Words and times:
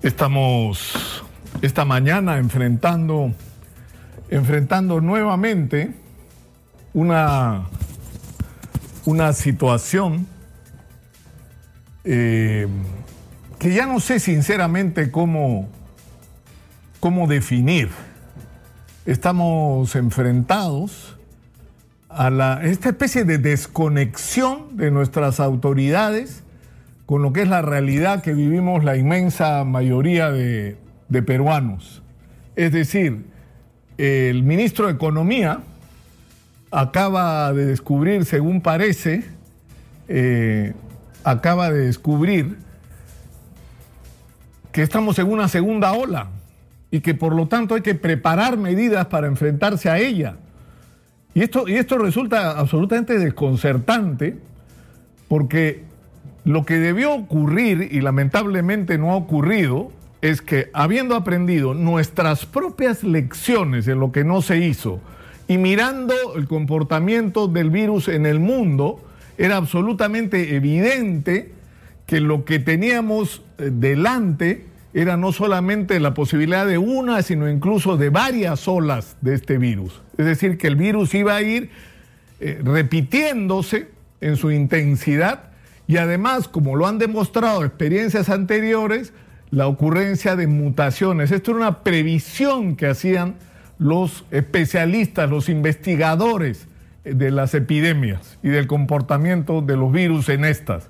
Estamos 0.00 1.24
esta 1.60 1.84
mañana 1.84 2.38
enfrentando, 2.38 3.32
enfrentando 4.30 5.00
nuevamente 5.00 5.92
una, 6.94 7.66
una 9.06 9.32
situación 9.32 10.28
eh, 12.04 12.68
que 13.58 13.74
ya 13.74 13.86
no 13.86 13.98
sé 13.98 14.20
sinceramente 14.20 15.10
cómo, 15.10 15.68
cómo 17.00 17.26
definir. 17.26 17.90
Estamos 19.04 19.96
enfrentados 19.96 21.16
a 22.08 22.30
la, 22.30 22.62
esta 22.62 22.90
especie 22.90 23.24
de 23.24 23.38
desconexión 23.38 24.76
de 24.76 24.92
nuestras 24.92 25.40
autoridades 25.40 26.44
con 27.08 27.22
lo 27.22 27.32
que 27.32 27.40
es 27.40 27.48
la 27.48 27.62
realidad 27.62 28.22
que 28.22 28.34
vivimos 28.34 28.84
la 28.84 28.98
inmensa 28.98 29.64
mayoría 29.64 30.30
de, 30.30 30.76
peruanos. 31.24 32.02
Es 32.54 32.70
decir, 32.70 33.24
el 33.96 34.42
ministro 34.42 34.88
de 34.88 34.92
Economía 34.92 35.60
acaba 36.70 37.50
de 37.54 37.64
descubrir, 37.64 38.26
según 38.26 38.60
parece, 38.60 39.24
eh, 40.06 40.74
acaba 41.24 41.70
de 41.70 41.86
descubrir 41.86 42.58
que 44.70 44.82
estamos 44.82 45.18
en 45.18 45.32
una 45.32 45.48
segunda 45.48 45.94
ola 45.94 46.28
y 46.90 47.00
que 47.00 47.14
por 47.14 47.34
lo 47.34 47.48
tanto 47.48 47.74
hay 47.74 47.80
que 47.80 47.94
preparar 47.94 48.58
medidas 48.58 49.06
para 49.06 49.28
enfrentarse 49.28 49.88
a 49.88 49.96
ella. 49.96 50.36
Y 51.32 51.40
esto, 51.40 51.66
y 51.68 51.76
esto 51.76 51.96
resulta 51.96 52.58
absolutamente 52.58 53.18
desconcertante 53.18 54.36
porque 55.26 55.87
lo 56.48 56.64
que 56.64 56.78
debió 56.78 57.12
ocurrir, 57.12 57.90
y 57.92 58.00
lamentablemente 58.00 58.96
no 58.96 59.12
ha 59.12 59.16
ocurrido, 59.16 59.92
es 60.22 60.40
que 60.40 60.70
habiendo 60.72 61.14
aprendido 61.14 61.74
nuestras 61.74 62.46
propias 62.46 63.04
lecciones 63.04 63.86
en 63.86 64.00
lo 64.00 64.12
que 64.12 64.24
no 64.24 64.40
se 64.40 64.56
hizo 64.56 64.98
y 65.46 65.58
mirando 65.58 66.14
el 66.36 66.48
comportamiento 66.48 67.48
del 67.48 67.68
virus 67.68 68.08
en 68.08 68.24
el 68.24 68.40
mundo, 68.40 68.98
era 69.36 69.56
absolutamente 69.56 70.56
evidente 70.56 71.52
que 72.06 72.18
lo 72.20 72.46
que 72.46 72.58
teníamos 72.58 73.42
eh, 73.58 73.68
delante 73.70 74.64
era 74.94 75.18
no 75.18 75.32
solamente 75.32 76.00
la 76.00 76.14
posibilidad 76.14 76.66
de 76.66 76.78
una, 76.78 77.20
sino 77.20 77.50
incluso 77.50 77.98
de 77.98 78.08
varias 78.08 78.66
olas 78.68 79.18
de 79.20 79.34
este 79.34 79.58
virus. 79.58 80.00
Es 80.16 80.24
decir, 80.24 80.56
que 80.56 80.68
el 80.68 80.76
virus 80.76 81.12
iba 81.14 81.36
a 81.36 81.42
ir 81.42 81.68
eh, 82.40 82.58
repitiéndose 82.64 83.88
en 84.22 84.36
su 84.36 84.50
intensidad 84.50 85.48
y 85.88 85.96
además, 85.96 86.46
como 86.46 86.76
lo 86.76 86.86
han 86.86 86.98
demostrado 86.98 87.64
experiencias 87.64 88.28
anteriores, 88.28 89.14
la 89.50 89.66
ocurrencia 89.66 90.36
de 90.36 90.46
mutaciones. 90.46 91.32
Esto 91.32 91.52
era 91.52 91.60
una 91.60 91.82
previsión 91.82 92.76
que 92.76 92.86
hacían 92.86 93.36
los 93.78 94.26
especialistas, 94.30 95.30
los 95.30 95.48
investigadores 95.48 96.68
de 97.04 97.30
las 97.30 97.54
epidemias 97.54 98.38
y 98.42 98.48
del 98.48 98.66
comportamiento 98.66 99.62
de 99.62 99.76
los 99.76 99.90
virus 99.90 100.28
en 100.28 100.44
estas. 100.44 100.88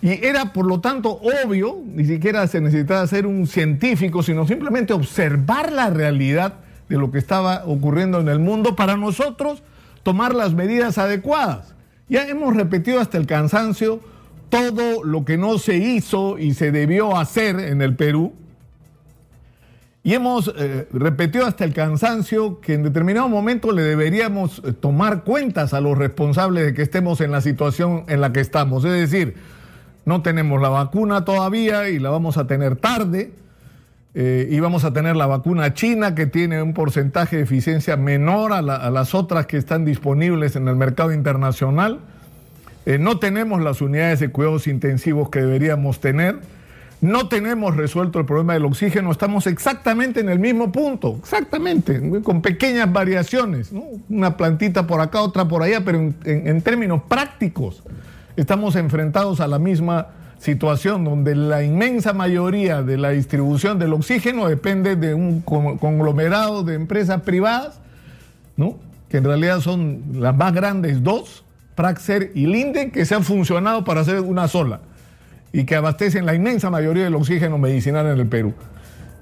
Y 0.00 0.24
era, 0.24 0.52
por 0.52 0.66
lo 0.66 0.80
tanto, 0.80 1.20
obvio, 1.20 1.78
ni 1.84 2.04
siquiera 2.04 2.46
se 2.46 2.60
necesitaba 2.60 3.04
ser 3.08 3.26
un 3.26 3.48
científico, 3.48 4.22
sino 4.22 4.46
simplemente 4.46 4.92
observar 4.92 5.72
la 5.72 5.90
realidad 5.90 6.54
de 6.88 6.96
lo 6.96 7.10
que 7.10 7.18
estaba 7.18 7.64
ocurriendo 7.66 8.20
en 8.20 8.28
el 8.28 8.38
mundo 8.38 8.76
para 8.76 8.96
nosotros 8.96 9.64
tomar 10.04 10.32
las 10.32 10.54
medidas 10.54 10.98
adecuadas. 10.98 11.74
Ya 12.08 12.28
hemos 12.28 12.54
repetido 12.54 13.00
hasta 13.00 13.18
el 13.18 13.26
cansancio 13.26 14.00
todo 14.52 15.02
lo 15.02 15.24
que 15.24 15.38
no 15.38 15.56
se 15.56 15.78
hizo 15.78 16.38
y 16.38 16.52
se 16.52 16.72
debió 16.72 17.16
hacer 17.16 17.58
en 17.58 17.80
el 17.80 17.96
Perú. 17.96 18.34
Y 20.02 20.12
hemos 20.12 20.52
eh, 20.58 20.86
repetido 20.92 21.46
hasta 21.46 21.64
el 21.64 21.72
cansancio 21.72 22.60
que 22.60 22.74
en 22.74 22.82
determinado 22.82 23.30
momento 23.30 23.72
le 23.72 23.80
deberíamos 23.80 24.60
eh, 24.62 24.74
tomar 24.74 25.24
cuentas 25.24 25.72
a 25.72 25.80
los 25.80 25.96
responsables 25.96 26.66
de 26.66 26.74
que 26.74 26.82
estemos 26.82 27.22
en 27.22 27.30
la 27.32 27.40
situación 27.40 28.04
en 28.08 28.20
la 28.20 28.34
que 28.34 28.40
estamos. 28.40 28.84
Es 28.84 28.92
decir, 28.92 29.36
no 30.04 30.20
tenemos 30.20 30.60
la 30.60 30.68
vacuna 30.68 31.24
todavía 31.24 31.88
y 31.88 31.98
la 31.98 32.10
vamos 32.10 32.36
a 32.36 32.46
tener 32.46 32.76
tarde. 32.76 33.32
Eh, 34.14 34.48
y 34.50 34.60
vamos 34.60 34.84
a 34.84 34.92
tener 34.92 35.16
la 35.16 35.24
vacuna 35.24 35.72
china 35.72 36.14
que 36.14 36.26
tiene 36.26 36.60
un 36.60 36.74
porcentaje 36.74 37.36
de 37.36 37.44
eficiencia 37.44 37.96
menor 37.96 38.52
a, 38.52 38.58
a 38.58 38.90
las 38.90 39.14
otras 39.14 39.46
que 39.46 39.56
están 39.56 39.86
disponibles 39.86 40.56
en 40.56 40.68
el 40.68 40.76
mercado 40.76 41.10
internacional. 41.14 42.00
Eh, 42.84 42.98
no 42.98 43.18
tenemos 43.18 43.62
las 43.62 43.80
unidades 43.80 44.20
de 44.20 44.30
cuidados 44.30 44.66
intensivos 44.66 45.30
que 45.30 45.40
deberíamos 45.40 46.00
tener, 46.00 46.40
no 47.00 47.28
tenemos 47.28 47.76
resuelto 47.76 48.20
el 48.20 48.26
problema 48.26 48.54
del 48.54 48.64
oxígeno, 48.64 49.10
estamos 49.10 49.46
exactamente 49.46 50.20
en 50.20 50.28
el 50.28 50.38
mismo 50.38 50.70
punto, 50.70 51.16
exactamente, 51.20 52.22
con 52.22 52.42
pequeñas 52.42 52.92
variaciones, 52.92 53.72
una 54.08 54.36
plantita 54.36 54.86
por 54.86 55.00
acá, 55.00 55.20
otra 55.20 55.46
por 55.46 55.62
allá, 55.62 55.84
pero 55.84 56.12
en, 56.24 56.62
términos 56.62 57.02
prácticos 57.08 57.82
estamos 58.36 58.76
enfrentados 58.76 59.40
a 59.40 59.48
la 59.48 59.58
misma 59.58 60.08
situación 60.38 61.04
donde 61.04 61.34
la 61.34 61.62
inmensa 61.64 62.12
mayoría 62.12 62.82
de 62.82 62.98
la 62.98 63.10
distribución 63.10 63.78
del 63.78 63.92
oxígeno 63.92 64.48
depende 64.48 64.96
de 64.96 65.14
un 65.14 65.40
conglomerado 65.40 66.62
de 66.62 66.74
empresas 66.74 67.22
privadas, 67.22 67.80
que 69.08 69.18
en 69.18 69.24
realidad 69.24 69.60
son 69.60 70.02
las 70.14 70.36
más 70.36 70.54
grandes 70.54 71.02
dos, 71.02 71.44
Praxer 71.74 72.32
y 72.34 72.46
Linden, 72.46 72.90
que 72.90 73.04
se 73.04 73.14
han 73.14 73.24
funcionado 73.24 73.84
para 73.84 74.00
hacer 74.00 74.20
una 74.20 74.48
sola 74.48 74.80
y 75.52 75.64
que 75.64 75.76
abastecen 75.76 76.26
la 76.26 76.34
inmensa 76.34 76.70
mayoría 76.70 77.04
del 77.04 77.14
oxígeno 77.14 77.58
medicinal 77.58 78.06
en 78.06 78.18
el 78.18 78.26
Perú. 78.26 78.54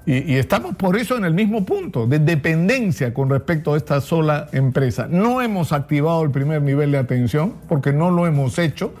Y, 0.05 0.35
estamos 0.35 0.75
por 0.75 0.97
eso 0.97 1.15
en 1.15 1.25
el 1.25 1.33
mismo 1.33 1.63
punto, 1.63 2.07
de 2.07 2.17
dependencia 2.17 3.13
con 3.13 3.29
respecto 3.29 3.73
a 3.73 3.77
esta 3.77 4.01
sola 4.01 4.47
empresa. 4.51 5.07
No 5.07 5.41
hemos 5.41 5.71
activado 5.71 6.23
el 6.23 6.31
primer 6.31 6.63
nivel 6.63 6.91
de 6.91 6.97
atención 6.97 7.53
porque 7.69 7.93
no 7.93 8.09
lo 8.09 8.25
hemos 8.25 8.57
hecho. 8.57 8.93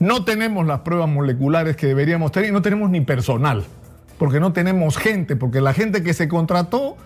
No 0.00 0.24
tenemos 0.24 0.66
las 0.66 0.80
pruebas 0.80 1.08
moleculares 1.08 1.76
que 1.76 1.86
deberíamos 1.86 2.32
tener 2.32 2.50
y 2.50 2.52
no 2.52 2.60
tenemos 2.60 2.90
ni 2.90 3.02
personal, 3.02 3.62
porque 4.18 4.40
no 4.40 4.52
tenemos 4.52 4.98
gente, 4.98 5.36
porque 5.36 5.60
la 5.60 5.74
gente 5.74 6.02
que 6.02 6.12
se 6.12 6.26
contrató 6.26 6.96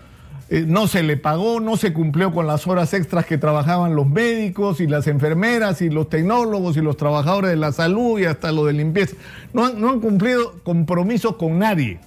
eh, 0.49 0.65
no 0.67 0.87
se 0.87 1.03
le 1.03 1.17
pagó, 1.17 1.59
no 1.59 1.77
se 1.77 1.93
cumplió 1.93 2.33
con 2.33 2.47
las 2.47 2.69
horas 2.69 2.95
extras 2.95 3.27
que 3.27 3.37
trabajaban 3.37 3.97
los 3.97 4.07
médicos 4.07 4.81
y 4.81 4.87
las 4.87 5.09
enfermeras 5.09 5.83
y 5.83 5.91
los 5.91 6.09
tecnólogos 6.09 6.77
y 6.77 6.83
los 6.83 6.97
trabajadores 6.97 7.51
de 7.51 7.57
la 7.57 7.73
salud 7.73 8.21
y 8.21 8.27
hasta 8.27 8.53
lo 8.53 8.65
de 8.65 8.73
limpieza. 8.73 9.17
No 9.53 9.65
han, 9.65 10.01
cumplido 10.01 10.55
compromisos 10.63 11.35
con 11.35 11.59
nadie. 11.59 11.99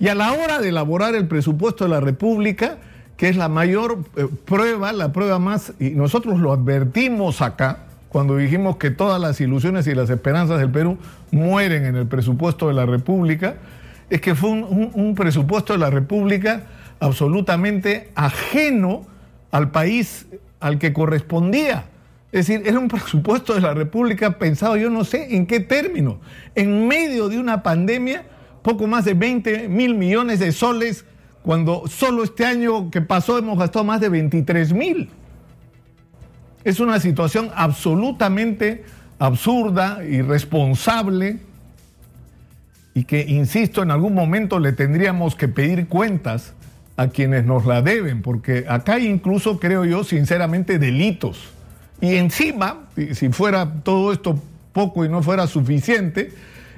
Y 0.00 0.08
a 0.08 0.16
la 0.16 0.32
hora 0.32 0.58
de 0.60 0.70
elaborar 0.70 1.14
el 1.14 1.28
presupuesto 1.28 1.84
de 1.84 1.90
la 1.90 2.00
República, 2.00 2.78
que 3.16 3.28
es 3.28 3.36
la 3.36 3.48
mayor 3.48 4.00
eh, 4.16 4.26
prueba, 4.44 4.92
la 4.92 5.12
prueba 5.12 5.38
más, 5.38 5.72
y 5.78 5.90
nosotros 5.90 6.40
lo 6.40 6.52
advertimos 6.52 7.40
acá, 7.40 7.84
cuando 8.08 8.36
dijimos 8.36 8.78
que 8.78 8.90
todas 8.90 9.20
las 9.20 9.40
ilusiones 9.40 9.86
y 9.86 9.94
las 9.94 10.10
esperanzas 10.10 10.58
del 10.58 10.70
Perú 10.70 10.98
mueren 11.30 11.84
en 11.84 11.94
el 11.94 12.06
presupuesto 12.06 12.66
de 12.66 12.74
la 12.74 12.84
República, 12.84 13.54
es 14.10 14.20
que 14.20 14.34
fue 14.34 14.50
un 14.50 15.14
presupuesto 15.16 15.72
de 15.72 15.80
la 15.80 15.90
República 15.90 16.62
absolutamente 17.00 18.10
ajeno 18.14 19.06
al 19.50 19.70
país 19.70 20.26
al 20.60 20.78
que 20.78 20.92
correspondía. 20.92 21.86
Es 22.32 22.46
decir, 22.46 22.66
era 22.66 22.78
un 22.78 22.88
presupuesto 22.88 23.54
de 23.54 23.60
la 23.60 23.72
República 23.72 24.38
pensado 24.38 24.76
yo 24.76 24.90
no 24.90 25.04
sé 25.04 25.36
en 25.36 25.46
qué 25.46 25.60
término. 25.60 26.18
En 26.54 26.86
medio 26.86 27.28
de 27.28 27.38
una 27.38 27.62
pandemia, 27.62 28.24
poco 28.62 28.86
más 28.86 29.04
de 29.04 29.14
20 29.14 29.68
mil 29.68 29.94
millones 29.94 30.40
de 30.40 30.52
soles, 30.52 31.04
cuando 31.42 31.84
solo 31.86 32.24
este 32.24 32.44
año 32.44 32.90
que 32.90 33.00
pasó 33.00 33.38
hemos 33.38 33.58
gastado 33.58 33.84
más 33.84 34.00
de 34.00 34.08
23 34.08 34.72
mil. 34.72 35.08
Es 36.64 36.80
una 36.80 36.98
situación 36.98 37.50
absolutamente 37.54 38.84
absurda, 39.20 40.04
irresponsable, 40.04 41.38
y 42.92 43.04
que, 43.04 43.24
insisto, 43.28 43.82
en 43.82 43.90
algún 43.90 44.14
momento 44.14 44.58
le 44.58 44.72
tendríamos 44.72 45.36
que 45.36 45.48
pedir 45.48 45.86
cuentas 45.86 46.54
a 46.96 47.08
quienes 47.08 47.44
nos 47.44 47.66
la 47.66 47.82
deben, 47.82 48.22
porque 48.22 48.64
acá 48.68 48.94
hay 48.94 49.06
incluso, 49.06 49.60
creo 49.60 49.84
yo, 49.84 50.02
sinceramente, 50.02 50.78
delitos. 50.78 51.50
Y 52.00 52.16
encima, 52.16 52.86
si 53.12 53.28
fuera 53.30 53.82
todo 53.82 54.12
esto 54.12 54.40
poco 54.72 55.04
y 55.04 55.08
no 55.08 55.22
fuera 55.22 55.46
suficiente, 55.46 56.32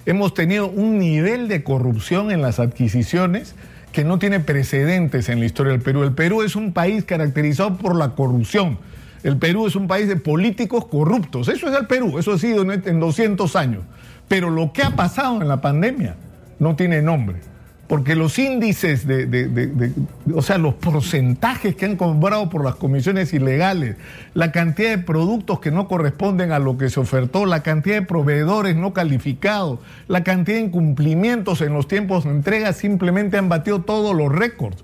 hemos 0.07 0.35
tenido 0.35 0.69
un 0.69 0.99
nivel 0.99 1.49
de 1.49 1.63
corrupción 1.63 2.31
en 2.31 2.43
las 2.43 2.59
adquisiciones 2.59 3.55
que 3.93 4.05
no 4.05 4.19
tiene 4.19 4.41
precedentes 4.41 5.29
en 5.29 5.41
la 5.41 5.47
historia 5.47 5.73
del 5.73 5.83
Perú. 5.83 6.03
El 6.03 6.13
Perú 6.13 6.43
es 6.43 6.57
un 6.57 6.73
país 6.73 7.05
caracterizado 7.05 7.77
por 7.79 7.97
la 7.97 8.11
corrupción. 8.11 8.79
El 9.23 9.37
Perú 9.39 9.67
es 9.67 9.77
un 9.77 9.89
país 9.89 10.09
de 10.09 10.17
políticos 10.17 10.87
corruptos. 10.87 11.49
Eso 11.49 11.69
es 11.69 11.77
el 11.77 11.87
Perú, 11.87 12.19
eso 12.19 12.33
ha 12.33 12.39
sido 12.39 12.71
en 12.73 13.01
200 13.01 13.57
años. 13.57 13.83
Pero 14.29 14.51
lo 14.51 14.73
que 14.73 14.83
ha 14.83 14.91
pasado 14.91 15.41
en 15.41 15.49
la 15.49 15.61
pandemia 15.61 16.17
no 16.59 16.77
tiene 16.77 17.03
nombre 17.03 17.41
porque 17.89 18.15
los 18.15 18.39
índices 18.39 19.07
de, 19.07 19.93
o 20.35 20.43
sea, 20.43 20.59
los 20.59 20.75
porcentajes 20.75 21.75
que 21.75 21.87
han 21.87 21.97
cobrado 21.97 22.51
por 22.51 22.63
las 22.63 22.75
comisiones 22.75 23.33
ilegales, 23.33 23.97
la 24.35 24.53
cantidad 24.53 24.91
de 24.91 24.99
productos 24.99 25.61
que 25.61 25.71
no 25.71 25.89
corresponden 25.89 26.53
a 26.53 26.59
lo 26.59 26.77
que 26.77 26.91
se 26.91 27.01
ofertó, 27.01 27.47
la 27.47 27.63
cantidad 27.63 27.97
de 27.97 28.03
proveedores 28.03 28.77
no 28.77 28.93
calificados, 28.93 29.81
la 30.07 30.23
cantidad 30.23 30.59
de 30.59 30.65
incumplimientos 30.65 31.63
en 31.63 31.73
los 31.73 31.89
tiempos 31.89 32.25
de 32.25 32.31
entrega, 32.31 32.75
simplemente 32.75 33.39
han 33.39 33.49
batido 33.49 33.81
todos 33.81 34.15
los 34.15 34.31
récords. 34.31 34.77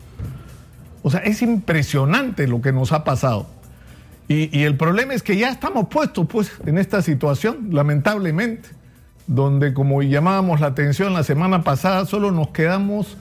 O 1.03 1.11
sea, 1.11 1.21
es 1.21 1.43
impresionante 1.43 2.49
lo 2.49 2.63
que 2.63 2.73
nos 2.73 2.93
ha 2.93 3.05
pasado. 3.05 3.47
Y, 4.29 4.59
y 4.59 4.63
el 4.63 4.79
problema 4.79 5.13
es 5.13 5.23
que 5.23 5.37
ya 5.37 5.51
estamos 5.51 5.89
puestos 5.89 6.27
pues, 6.27 6.51
en 6.65 6.79
esta 6.79 7.03
situación, 7.03 7.69
lamentablemente 7.71 8.71
donde 9.27 9.73
como 9.73 10.03
llamábamos 10.03 10.61
la 10.61 10.69
atención 10.69 11.15
la 11.15 11.23
semana 11.23 11.63
pasada, 11.63 12.05
solo 12.07 12.31
nos 12.31 12.49
quedamos, 12.49 13.17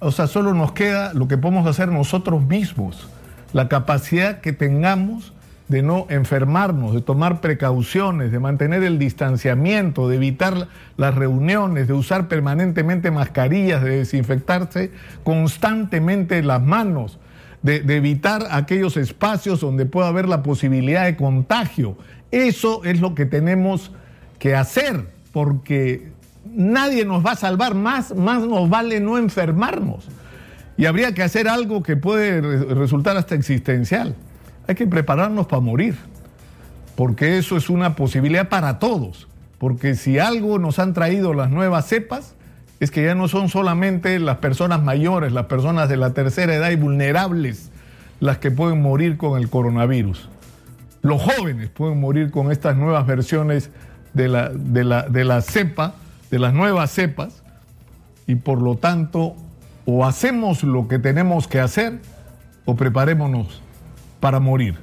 o 0.00 0.10
sea, 0.10 0.26
solo 0.26 0.54
nos 0.54 0.72
queda 0.72 1.14
lo 1.14 1.28
que 1.28 1.38
podemos 1.38 1.66
hacer 1.66 1.88
nosotros 1.88 2.44
mismos, 2.44 3.08
la 3.52 3.68
capacidad 3.68 4.40
que 4.40 4.52
tengamos 4.52 5.32
de 5.68 5.82
no 5.82 6.06
enfermarnos, 6.10 6.94
de 6.94 7.00
tomar 7.00 7.40
precauciones, 7.40 8.32
de 8.32 8.40
mantener 8.40 8.82
el 8.82 8.98
distanciamiento, 8.98 10.08
de 10.08 10.16
evitar 10.16 10.66
las 10.96 11.14
reuniones, 11.14 11.86
de 11.86 11.92
usar 11.92 12.26
permanentemente 12.26 13.12
mascarillas, 13.12 13.84
de 13.84 13.98
desinfectarse 13.98 14.90
constantemente 15.22 16.42
las 16.42 16.60
manos, 16.60 17.20
de, 17.62 17.80
de, 17.80 17.96
evitar 17.98 18.48
aquellos 18.50 18.96
espacios 18.96 19.60
donde 19.60 19.86
pueda 19.86 20.08
haber 20.08 20.28
la 20.28 20.42
posibilidad 20.42 21.04
de 21.04 21.14
contagio. 21.14 21.96
Eso 22.32 22.82
es 22.82 23.00
lo 23.00 23.14
que 23.14 23.26
tenemos 23.26 23.92
que 24.40 24.56
hacer 24.56 25.19
porque 25.32 26.12
nadie 26.44 27.04
nos 27.04 27.24
va 27.24 27.32
a 27.32 27.36
salvar, 27.36 27.74
más, 27.74 28.14
más 28.14 28.42
nos 28.42 28.68
vale 28.68 29.00
no 29.00 29.18
enfermarnos. 29.18 30.08
Y 30.76 30.86
habría 30.86 31.12
que 31.14 31.22
hacer 31.22 31.48
algo 31.48 31.82
que 31.82 31.96
puede 31.96 32.40
resultar 32.74 33.16
hasta 33.16 33.34
existencial. 33.34 34.14
Hay 34.66 34.74
que 34.74 34.86
prepararnos 34.86 35.46
para 35.46 35.60
morir, 35.60 35.96
porque 36.96 37.38
eso 37.38 37.56
es 37.56 37.68
una 37.68 37.96
posibilidad 37.96 38.48
para 38.48 38.78
todos. 38.78 39.28
Porque 39.58 39.94
si 39.94 40.18
algo 40.18 40.58
nos 40.58 40.78
han 40.78 40.94
traído 40.94 41.34
las 41.34 41.50
nuevas 41.50 41.86
cepas, 41.86 42.34
es 42.80 42.90
que 42.90 43.04
ya 43.04 43.14
no 43.14 43.28
son 43.28 43.50
solamente 43.50 44.18
las 44.18 44.38
personas 44.38 44.82
mayores, 44.82 45.32
las 45.32 45.46
personas 45.46 45.90
de 45.90 45.98
la 45.98 46.14
tercera 46.14 46.54
edad 46.54 46.70
y 46.70 46.76
vulnerables 46.76 47.70
las 48.20 48.38
que 48.38 48.50
pueden 48.50 48.80
morir 48.80 49.16
con 49.18 49.38
el 49.38 49.50
coronavirus. 49.50 50.28
Los 51.02 51.20
jóvenes 51.22 51.68
pueden 51.70 52.00
morir 52.00 52.30
con 52.30 52.50
estas 52.52 52.76
nuevas 52.76 53.06
versiones 53.06 53.70
de 54.12 54.28
la, 54.28 54.48
de 54.48 54.84
la, 54.84 55.02
de 55.08 55.42
cepa, 55.42 55.94
de 56.30 56.38
las 56.38 56.52
nuevas 56.52 56.90
cepas, 56.90 57.42
y 58.26 58.36
por 58.36 58.60
lo 58.60 58.76
tanto 58.76 59.36
o 59.86 60.04
hacemos 60.04 60.62
lo 60.62 60.88
que 60.88 60.98
tenemos 60.98 61.48
que 61.48 61.60
hacer 61.60 62.00
o 62.64 62.76
preparémonos 62.76 63.60
para 64.20 64.40
morir. 64.40 64.78